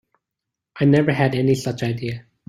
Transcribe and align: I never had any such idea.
I 0.79 0.85
never 0.85 1.11
had 1.13 1.35
any 1.35 1.53
such 1.53 1.83
idea. 1.83 2.25